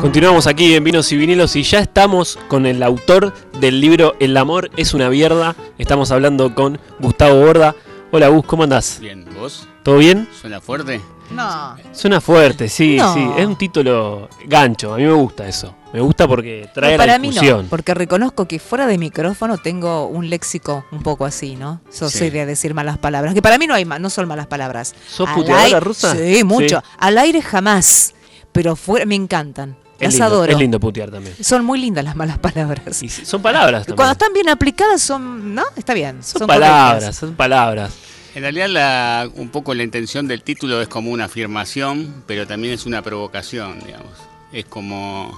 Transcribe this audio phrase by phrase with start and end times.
[0.00, 4.36] Continuamos aquí en Vinos y Vinilos y ya estamos con el autor del libro El
[4.36, 5.56] amor es una mierda.
[5.78, 7.74] Estamos hablando con Gustavo Borda.
[8.12, 8.98] Hola Gus, ¿cómo andás?
[9.00, 9.66] Bien, ¿vos?
[9.82, 10.28] ¿Todo bien?
[10.40, 11.00] ¿Suena fuerte?
[11.30, 11.76] No.
[11.92, 13.14] Suena fuerte, sí, No.
[13.14, 13.26] sí.
[13.36, 15.74] Es un título gancho, a mí me gusta eso.
[15.92, 17.62] Me gusta porque trae No, la mí discusión.
[17.64, 21.80] no, porque reconozco que fuera de micrófono tengo un léxico un poco así, ¿no?
[21.98, 22.30] Yo Sí.
[22.30, 24.94] de decir malas palabras, que para mí no hay no son malas palabras.
[25.08, 26.14] ¿Sos Al puteadora aire- rusa?
[26.14, 26.78] Sí, mucho.
[26.80, 26.86] Sí.
[26.98, 28.14] Al aire jamás,
[28.52, 29.76] pero fuera me encantan.
[29.98, 30.52] Es Las lindo, adoro.
[30.52, 31.34] es lindo putear también.
[31.40, 33.02] Son muy lindas las malas palabras.
[33.02, 33.96] Y son palabras también.
[33.96, 35.62] Cuando están bien aplicadas son, ¿no?
[35.76, 36.22] Está bien.
[36.22, 37.16] Son, Son, palabras, correctas.
[37.16, 37.92] son palabras.
[38.34, 42.74] En realidad la, un poco la intención del título es como una afirmación, pero también
[42.74, 44.12] es una provocación, digamos.
[44.52, 45.32] Es como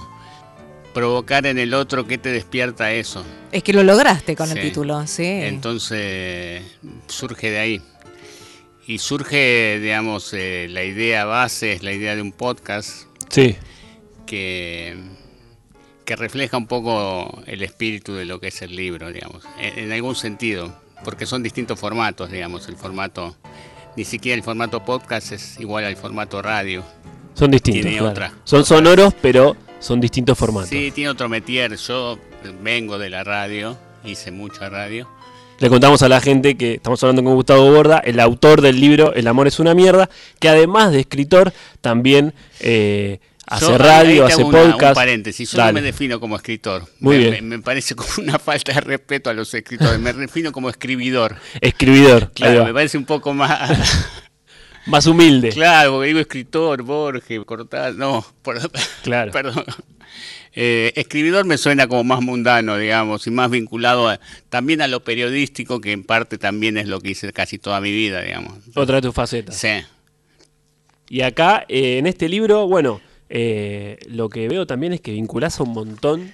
[0.93, 3.23] provocar en el otro que te despierta eso.
[3.53, 5.23] Es que lo lograste con el título, sí.
[5.25, 6.61] Entonces
[7.07, 7.81] surge de ahí.
[8.87, 13.55] Y surge, digamos, eh, la idea base, es la idea de un podcast Sí.
[14.29, 14.95] Que,
[16.05, 19.91] que refleja un poco el espíritu de lo que es el libro, digamos, en, en
[19.91, 20.71] algún sentido,
[21.03, 23.35] porque son distintos formatos, digamos, el formato,
[23.95, 26.83] ni siquiera el formato podcast es igual al formato radio.
[27.33, 27.81] Son distintos.
[27.81, 28.11] Tiene claro.
[28.11, 28.33] otra.
[28.43, 30.69] Son sonoros, pero son distintos formatos.
[30.69, 32.19] Sí, tiene otro metier, yo
[32.61, 35.09] vengo de la radio, hice mucha radio.
[35.57, 39.13] Le contamos a la gente que estamos hablando con Gustavo Borda, el autor del libro
[39.13, 40.07] El amor es una mierda,
[40.39, 43.19] que además de escritor también eh,
[43.49, 44.89] hace Yo, radio, hace una- podcast.
[44.91, 45.71] Un paréntesis, yo Dale.
[45.73, 46.85] no me defino como escritor.
[46.99, 47.47] Muy me, bien.
[47.49, 51.35] Me, me parece como una falta de respeto a los escritores, me defino como escribidor.
[51.61, 53.69] Escribidor, Claro, me parece un poco más...
[54.85, 55.49] más humilde.
[55.49, 58.59] Claro, porque digo escritor, Borges, Cortázar, no, por-
[59.03, 59.31] Claro.
[59.31, 59.63] perdón.
[60.55, 65.03] Eh, escribidor me suena como más mundano, digamos, y más vinculado a- también a lo
[65.03, 68.53] periodístico, que en parte también es lo que hice casi toda mi vida, digamos.
[68.75, 69.55] Otra de tus facetas.
[69.55, 69.69] Sí,
[71.07, 75.59] Y acá, eh, en este libro, bueno, eh, lo que veo también es que vinculás
[75.59, 76.31] a un montón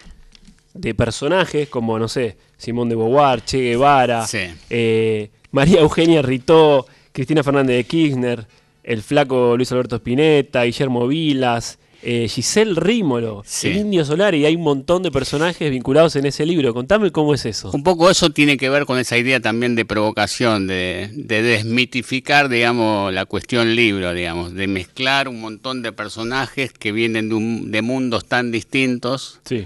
[0.74, 4.40] de personajes, como, no sé, Simón de Beauvoir, Che Guevara, Sí.
[4.70, 8.46] eh, María Eugenia Ritó, Cristina Fernández de Kirchner,
[8.84, 13.68] el flaco Luis Alberto Spinetta, Guillermo Vilas, eh, Giselle Rímolo, Sí.
[13.70, 16.74] el Indio Solar, y hay un montón de personajes vinculados en ese libro.
[16.74, 17.72] Contame cómo es eso.
[17.74, 22.50] un poco eso tiene que ver con esa idea también de provocación, de, de desmitificar,
[22.50, 27.72] digamos, la cuestión libro, digamos, de mezclar un montón de personajes que vienen de, un-
[27.72, 29.66] de mundos tan distintos Sí.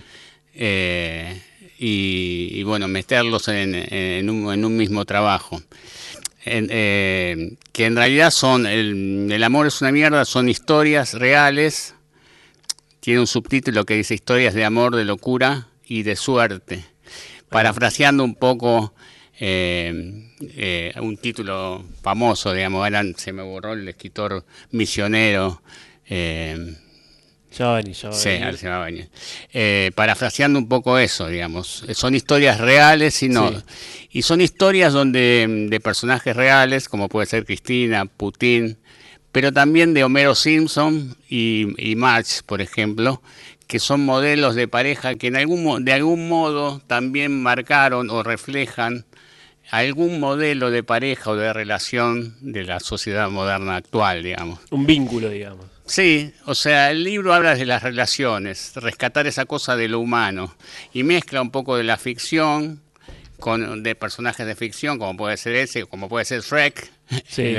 [0.56, 1.41] eh,
[1.78, 5.61] y, y, bueno, meterlos en, en un, en un mismo trabajo.
[6.46, 11.96] En- eh, que en realidad son, el, el amor es una mierda, son historias reales,
[13.00, 16.84] tiene un subtítulo que dice historias de amor, de locura y de suerte,
[17.50, 18.94] parafraseando un poco
[19.40, 25.62] eh, eh, un título famoso, digamos, ahora se me borró el escritor misionero.
[26.08, 26.76] eh,
[27.59, 28.30] a va a Sí,
[28.86, 29.09] venir.
[29.54, 31.84] Eh, parafraseando un poco eso, digamos.
[31.94, 33.50] Son historias reales y no.
[33.50, 33.64] Sí.
[34.12, 38.78] Y son historias donde de personajes reales, como puede ser Cristina, Putin,
[39.31, 43.22] pero también de Homero Simpson y, y March, por ejemplo,
[43.67, 49.06] que son modelos de pareja que en algún, de algún modo también marcaron o reflejan
[49.69, 54.59] algún modelo de pareja o de relación de la sociedad moderna actual, digamos.
[54.72, 55.66] Un vínculo, digamos.
[55.85, 60.56] Sí, o sea, el libro habla de las relaciones, rescatar esa cosa de lo humano
[60.94, 62.81] y mezcla un poco de la ficción
[63.40, 66.91] con de personajes de ficción, como puede ser ese, como puede ser Shrek,
[67.28, 67.56] Sí.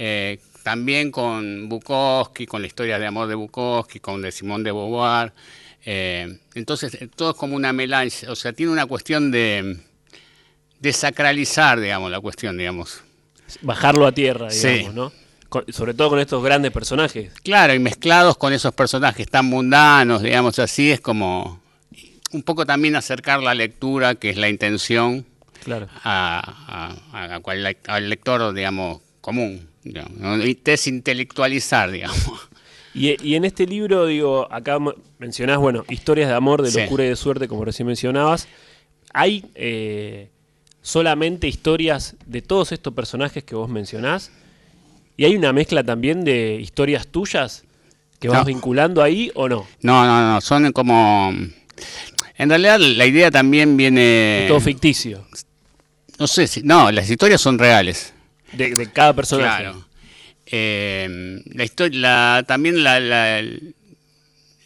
[0.00, 0.38] Eh,
[0.72, 5.32] también con Bukowski, con la historia de amor de Bukowski, con de Simón de Beauvoir.
[5.86, 9.78] eh, entonces, eh, todo es como una melange, o sea, tiene una cuestión de,
[10.78, 13.00] de sacralizar, digamos, la cuestión, digamos.
[13.62, 14.68] Bajarlo a tierra, Sí.
[14.68, 15.12] digamos, ¿no?
[15.48, 17.32] Con- sobre todo con estos grandes personajes.
[17.42, 21.62] Claro, y mezclados con esos personajes tan mundanos, digamos así, es como
[22.32, 25.24] un poco también acercar la lectura, que es la intención,
[25.64, 25.88] Claro.
[26.04, 29.66] a, a- a al lector, digamos, común.
[30.64, 32.18] Desintelectualizar, digamos.
[32.94, 34.78] Y, y en este libro, digo, acá
[35.18, 36.80] mencionás, bueno, historias de amor, de Sí.
[36.80, 38.48] locura y de suerte, como recién mencionabas.
[39.14, 40.30] ¿Hay eh,
[40.82, 44.32] solamente historias de todos estos personajes que vos mencionás?
[45.16, 47.64] ¿Y hay una mezcla también de historias tuyas
[48.20, 48.44] que vas No.
[48.46, 49.66] vinculando ahí o no?
[49.82, 51.32] No, no, no, son como...
[52.36, 54.42] En realidad la idea también viene...
[54.44, 55.24] Es todo ficticio,
[56.18, 56.62] No sé si...
[56.62, 58.12] No, las historias son reales.
[58.52, 59.62] De, de cada personaje.
[59.64, 59.84] Claro.
[60.46, 63.42] Eh, la historia, la- también la, la,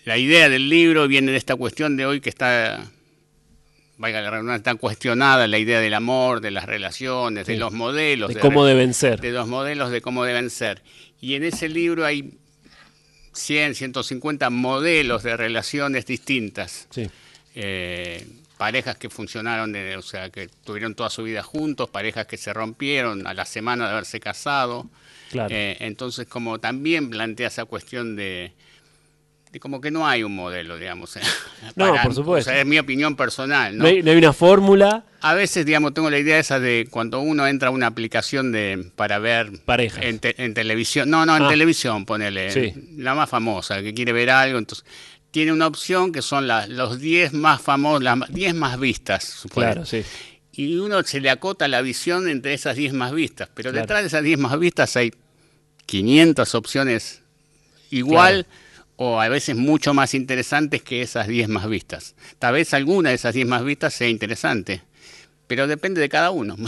[0.05, 2.85] la idea del libro viene de esta cuestión de hoy que está,
[3.99, 7.53] valga la redundancia, está cuestionada la idea del amor, de las relaciones, Sí.
[7.55, 8.29] de los modelos.
[8.29, 9.21] De de cómo deben ser.
[9.21, 10.83] de los modelos de cómo deben ser.
[11.21, 12.35] Y en ese libro hay
[13.33, 16.87] 100, 150 modelos de relaciones distintas.
[16.91, 17.09] Sí.
[17.55, 18.25] Eh,
[18.63, 22.53] parejas que funcionaron, de- o sea, que tuvieron toda su vida juntos, parejas que se
[22.53, 24.89] rompieron a la semana de haberse casado.
[25.33, 25.49] Claro.
[25.53, 28.53] Eh, entonces, como también plantea esa cuestión de,
[29.51, 31.19] de como que no hay un modelo, digamos.
[31.75, 32.51] No, por supuesto.
[32.51, 33.83] O sea, es mi opinión personal, ¿no?
[33.83, 35.05] no, hay, no hay una fórmula.
[35.23, 38.91] A veces, digamos, tengo la idea esa de cuando uno entra a una aplicación de
[38.95, 40.05] para ver Parejas.
[40.05, 41.49] en, te- en televisión, no, no, en Ah.
[41.49, 42.73] televisión, ponele, Sí.
[42.97, 44.85] la más famosa, que quiere ver algo, entonces
[45.33, 49.73] tiene una opción que son la- los 10 más famosos, las 10 más vistas, suponete.
[49.73, 50.05] Claro, sí.
[50.53, 53.83] Y uno se le acota la visión entre esas 10 más vistas, pero Claro.
[53.83, 55.13] detrás de esas 10 más vistas hay
[55.87, 57.23] 500 opciones
[57.91, 58.47] igual
[58.97, 62.15] o a veces mucho más interesantes que esas 10 más vistas.
[62.39, 64.83] Tal vez alguna de esas 10 más vistas sea interesante,
[65.55, 66.57] pero depende de cada uno.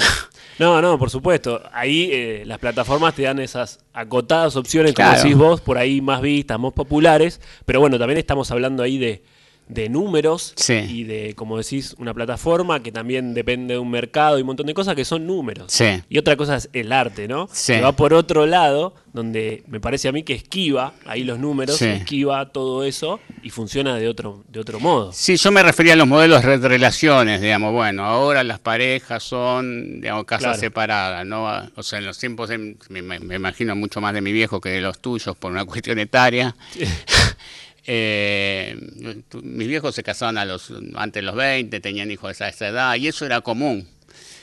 [0.59, 1.61] No, no, por supuesto.
[1.73, 5.21] Ahí eh, las plataformas te dan esas acotadas opciones, como Claro.
[5.25, 7.41] decís vos, por ahí más vistas, más populares.
[7.65, 9.25] Pero bueno, también estamos hablando ahí de,
[9.69, 10.75] de números Sí.
[10.75, 14.67] y de, como decís, una plataforma que también depende de un mercado y un montón
[14.67, 15.73] de cosas que son números.
[15.73, 16.03] Sí.
[16.09, 17.49] Y otra cosa es el arte, ¿no?
[17.53, 17.73] Sí.
[17.75, 21.81] Que va por otro lado, donde me parece a mí que esquiva ahí los números,
[21.81, 25.13] esquiva todo eso y funciona de otro, de otro modo.
[25.13, 30.01] Sí, yo me refería a los modelos de relaciones, digamos, bueno, ahora las parejas son,
[30.01, 30.59] digamos, casas Claro.
[30.61, 31.47] separadas, ¿no?
[31.77, 34.69] O sea, en los tiempos, de- me- me imagino mucho más de mi viejo que
[34.71, 36.55] de los tuyos por una cuestión etaria.
[37.87, 42.49] Eh, tu- mis viejos se casaban a los, antes de los 20, tenían hijos de
[42.49, 43.87] esa, edad, y eso era común.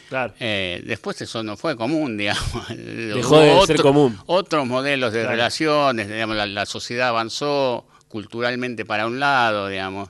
[0.09, 0.33] Claro.
[0.39, 2.67] Eh, después eso no fue común, digamos.
[2.69, 4.17] Dejó de ser común.
[4.25, 5.31] Otros modelos de Claro.
[5.35, 10.09] relaciones, digamos, la, la sociedad avanzó culturalmente para un lado, digamos.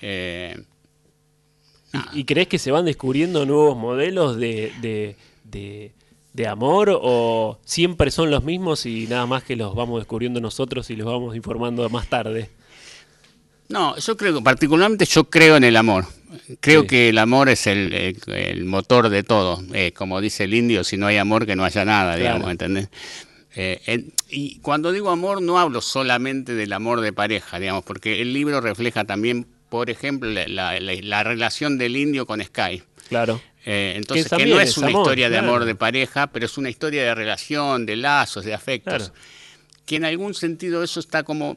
[0.00, 0.62] Eh,
[2.14, 5.92] ¿Y, y crees que se van descubriendo nuevos modelos de, de, de-
[6.34, 10.88] de amor o siempre son los mismos y nada más que los vamos descubriendo nosotros
[10.90, 12.50] y los vamos informando más tarde?
[13.68, 16.06] No, yo creo particularmente yo creo en el amor.
[16.60, 16.86] Creo Sí.
[16.88, 19.62] que el amor es el, el- el motor de todo.
[19.72, 22.20] Eh, como dice el indio, si no hay amor que no haya nada, Claro.
[22.34, 22.88] digamos, ¿entendés?
[23.56, 28.32] Eh, y cuando digo amor no hablo solamente del amor de pareja, digamos, porque el
[28.32, 32.82] libro refleja también, por ejemplo, la, la- la- la relación del indio con Sky.
[33.08, 33.40] Claro.
[33.64, 36.70] Eh, entonces, que, no es una amor, historia de amor de pareja, pero es una
[36.70, 38.94] historia de relación, de lazos, de afectos.
[39.10, 39.14] Claro.
[39.86, 41.56] Que en algún sentido eso está como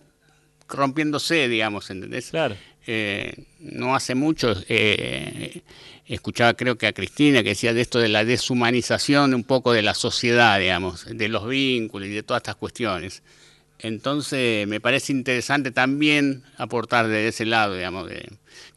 [0.71, 2.29] rompiéndose, digamos, ¿entendés?
[2.29, 2.56] Claro.
[2.88, 5.62] Eh, no hace mucho eh,
[6.07, 9.83] escuchaba creo que a Cristina que decía de esto de la deshumanización un poco de
[9.83, 13.23] la sociedad, digamos, de los vínculos y de todas estas cuestiones.
[13.79, 18.29] Entonces me parece interesante también aportar de ese lado, digamos, de,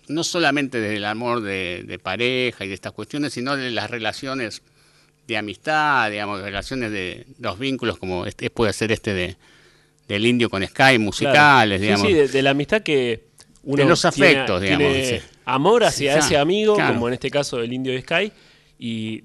[0.09, 4.63] no solamente del amor de, de pareja y de estas cuestiones, sino de las relaciones
[5.27, 9.37] de amistad, digamos, relaciones de los vínculos como este puede ser este de
[10.09, 11.97] del indio con Sky, musicales, Claro.
[11.99, 12.07] Sí, digamos.
[12.07, 13.25] Sí, de, de la amistad que
[13.63, 15.27] uno De los tiene- afectos, digamos, tiene sí.
[15.47, 16.95] amor hacia ese amigo, claro.
[16.95, 18.33] como en este caso el indio de Sky,
[18.79, 19.25] y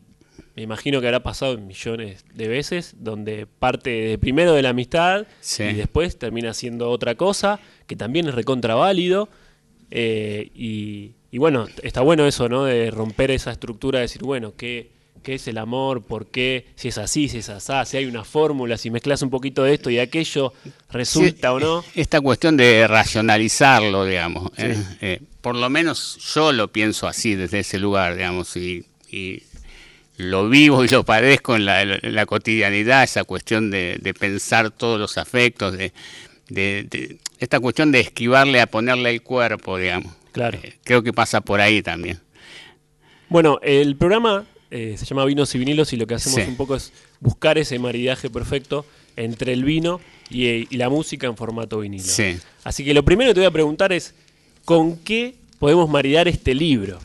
[0.56, 5.26] me imagino que habrá pasado millones de veces, donde parte de primero de la amistad
[5.60, 9.30] y después termina siendo otra cosa, que también es recontra válido.
[9.92, 12.64] eh, y, y bueno, está bueno eso, ¿no?
[12.66, 16.01] De romper esa estructura, de decir, bueno, ¿qué, qué es el amor?
[16.04, 16.66] ¿Por qué?
[16.75, 19.74] Si es así, si es asá, si hay una fórmula, si mezclas un poquito de
[19.75, 20.54] esto y aquello,
[20.92, 21.86] resulta Sí, o no.
[21.95, 24.52] Esta cuestión de racionalizarlo, digamos.
[24.57, 24.76] ¿eh?
[25.02, 29.44] Eh, por lo menos yo lo pienso así desde ese lugar, digamos, y, y
[30.18, 34.71] lo vivo y lo padezco en la, en la cotidianidad, esa cuestión de, de pensar
[34.71, 35.94] todos los afectos, de,
[36.49, 40.14] de- de- esta cuestión de esquivarle a ponerle el cuerpo, digamos.
[40.33, 40.59] Claro.
[40.61, 42.19] Eh, creo que pasa por ahí también.
[43.30, 46.49] Bueno, el programa eh, se llama Vinos y Vinilos y lo que hacemos Sí.
[46.49, 48.85] un poco es buscar ese maridaje perfecto
[49.16, 49.99] entre el vino
[50.30, 52.04] y, eh, y la música en formato vinilo.
[52.04, 52.38] Sí.
[52.64, 54.14] Así que lo primero que te voy a preguntar es,
[54.66, 56.99] ¿con qué podemos maridar este libro?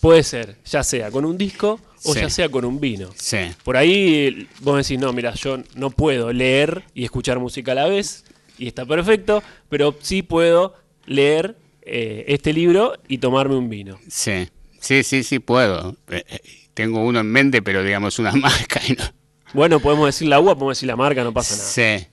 [0.00, 2.20] Puede ser, ya sea con un disco o Sí.
[2.20, 3.10] ya sea con un vino.
[3.16, 3.38] Sí.
[3.64, 7.86] Por ahí vos decís, no, mira, yo no puedo leer y escuchar música a la
[7.86, 8.24] vez,
[8.58, 10.74] y está perfecto, pero sí puedo
[11.06, 13.98] leer eh, este libro y tomarme un vino.
[14.08, 14.48] Sí,
[14.80, 15.96] sí, sí, sí puedo.
[16.76, 19.02] Tengo uno en mente, pero digamos una marca y no.
[19.54, 21.68] Bueno, podemos decir la uva, podemos decir la marca, no pasa nada.
[21.70, 22.06] Sí.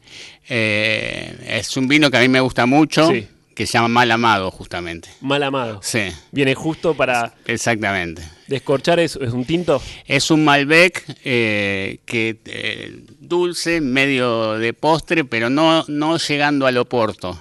[0.48, 3.28] Eh, es un vino que a mí me gusta mucho, Sí.
[3.56, 5.10] que se llama Mal Amado, justamente.
[5.20, 5.82] Mal amado.
[5.84, 6.00] Sí,
[6.32, 8.24] Viene justo para exactamente.
[8.48, 9.82] descorchar, es, es un tinto.
[10.06, 16.78] Es un Malbec eh, que eh, dulce, medio de postre, pero no, no llegando al
[16.78, 17.38] oporto.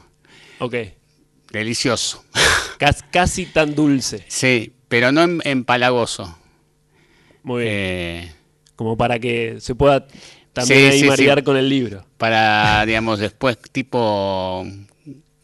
[0.58, 0.74] Ok.
[1.52, 2.24] Delicioso.
[2.78, 4.24] Cas- casi tan dulce.
[4.26, 6.36] Sí, pero no em- empalagoso.
[7.42, 7.74] Muy bien.
[7.74, 8.32] Eh,
[8.76, 10.06] Como para que se pueda
[10.52, 12.04] también Sí, ahí sí, con el libro.
[12.18, 14.66] para, digamos, después, tipo,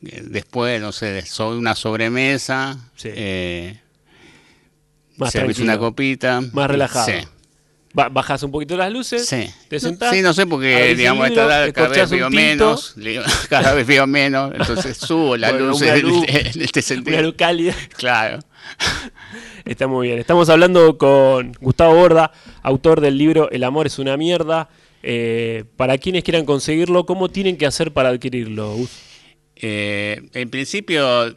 [0.01, 3.09] después, no sé, de so- una sobremesa, Sí.
[3.13, 3.81] eh,
[5.17, 6.41] Más una copita.
[6.53, 7.07] Más relajado.
[7.07, 7.15] Sí,
[7.95, 9.49] Ba- Bajás un poquito las luces, sí.
[9.69, 10.15] te sentás.
[10.15, 12.95] Sí, no sé, porque, digamos, a esta edad cada vez veo menos,
[13.49, 17.23] cada vez veo menos, entonces subo la Bueno, luz una en, luz, este Una sentido.
[17.23, 17.75] luz cálida.
[17.97, 18.41] Claro.
[19.69, 20.19] Está muy bien.
[20.19, 22.33] Estamos hablando con Gustavo Borda,
[22.63, 24.69] autor del libro El amor es una mierda.
[25.03, 28.75] Eh, para quienes quieran conseguirlo, ¿cómo tienen que hacer para adquirirlo?
[29.57, 31.35] Eh, en principio,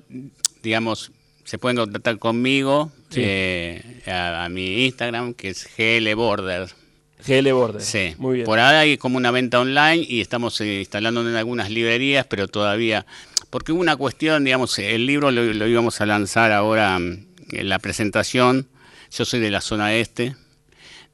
[0.63, 1.11] digamos,
[1.43, 3.19] se pueden contactar conmigo Sí.
[3.23, 6.69] eh, a, a mi Instagram, que es glborder.
[7.27, 7.81] GL Border.
[7.81, 8.45] Sí, Muy bien.
[8.45, 13.05] por ahora hay como una venta online y estamos instalando en algunas librerías, pero todavía,
[13.51, 17.79] porque hubo una cuestión, digamos, el libro lo, lo íbamos a lanzar ahora mm, la
[17.79, 18.67] presentación.
[19.11, 20.35] Yo soy de la zona este,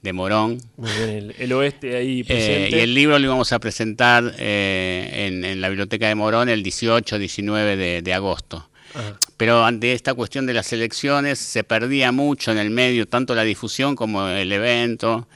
[0.01, 1.09] de Morón, Muy bien.
[1.09, 2.77] El, el oeste ahí eh, presente.
[2.77, 6.63] y el libro lo íbamos a presentar eh, en, en la biblioteca de Morón el
[6.63, 8.69] 18-19 de, de agosto.
[8.93, 9.17] Ajá.
[9.37, 13.43] Pero ante esta cuestión de las elecciones se perdía mucho en el medio, tanto la
[13.43, 15.27] difusión como el evento.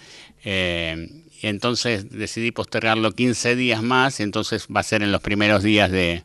[0.44, 1.08] eh,
[1.44, 5.64] y entonces decidí postergarlo 15 días más, y entonces va a ser en los primeros
[5.64, 6.24] días de,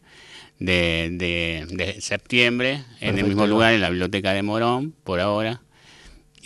[0.58, 5.60] de, de- de septiembre, en el mismo lugar, en la biblioteca de Morón, por ahora.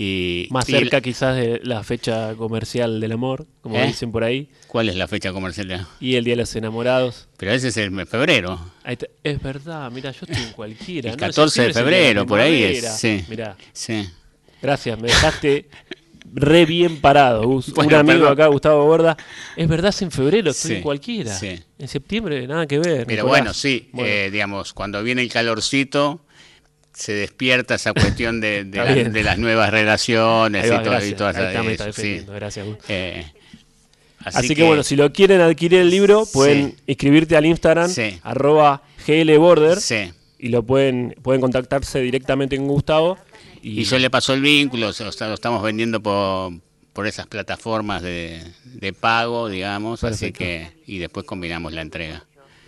[0.02, 3.86] Y, Más y cerca quizás de la fecha comercial del amor, como ¿Eh?
[3.86, 4.48] dicen por ahí.
[4.66, 5.86] ¿Cuál es la fecha comercial?
[6.00, 7.28] Y el Día de los Enamorados.
[7.36, 8.58] Pero ese es el mes- febrero.
[8.82, 9.08] Ahí está.
[9.22, 11.10] Es verdad, mira, yo estoy en cualquiera.
[11.10, 11.22] El ¿no?
[11.22, 13.22] En 14 de febrero, por ahí es, sí.
[13.28, 14.08] Mirá, Sí.
[14.62, 15.68] gracias, me dejaste
[16.32, 17.72] re bien parado, Gus.
[17.74, 18.32] Bueno, Un amigo perdón.
[18.32, 19.16] acá, Gustavo Borda.
[19.56, 21.34] Es verdad, es en febrero, estoy Sí, en cualquiera.
[21.36, 21.60] sí.
[21.78, 23.06] En septiembre, nada que ver.
[23.06, 23.26] Pero Nicolás.
[23.26, 26.20] bueno, sí, Bueno, eh, digamos, cuando viene el calorcito,
[26.92, 29.12] se despierta esa cuestión de, de, Está la- bien.
[29.12, 31.16] de las nuevas relaciones va, y, todo- y gracias.
[31.16, 32.24] todas esas- está eh, sí.
[32.26, 32.76] gracias, Gus.
[32.88, 33.24] Eh,
[34.22, 36.76] Así, que, bueno, si lo quieren adquirir el libro, pueden Sí.
[36.88, 38.18] inscribirte al Instagram, Sí.
[38.22, 40.12] arroba glborder, sí.
[40.38, 43.16] y lo pueden, pueden contactarse directamente con Gustavo.
[43.62, 46.52] Y, Y yo le paso el vínculo, o sea, lo estamos vendiendo por,
[46.92, 52.24] por esas plataformas de, de pago, digamos, así que, y después combinamos la entrega.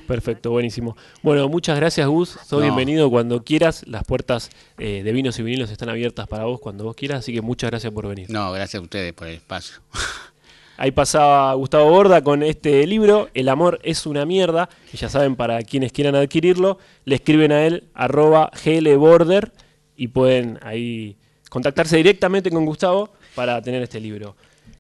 [0.07, 0.97] Perfecto, buenísimo.
[1.23, 2.31] Bueno, muchas gracias, Gus.
[2.31, 2.61] Sos No.
[2.61, 3.85] bienvenido cuando quieras.
[3.87, 7.33] Las puertas eh, de vinos y vinilos están abiertas para vos cuando vos quieras, así
[7.33, 8.29] que muchas gracias por venir.
[8.29, 9.77] No, gracias a ustedes por el espacio.
[10.77, 14.69] Ahí pasaba Gustavo Borda con este libro, El amor es una mierda.
[14.93, 19.53] Y ya saben, para quienes quieran adquirirlo, le escriben a él arroba glborder
[20.03, 21.17] y pueden ahí
[21.49, 24.35] contactarse directamente con Gustavo para tener este libro.